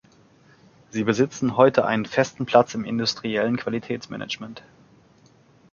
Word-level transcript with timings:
Sie 0.89 1.03
besitzen 1.03 1.57
heute 1.57 1.85
einen 1.85 2.07
festen 2.07 2.47
Platz 2.47 2.73
im 2.73 2.85
industriellen 2.85 3.57
Qualitätsmanagement. 3.57 4.63